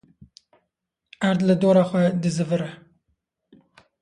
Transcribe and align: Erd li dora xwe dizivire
Erd 1.27 1.39
li 1.45 1.55
dora 1.61 1.83
xwe 1.89 2.03
dizivire 2.23 2.69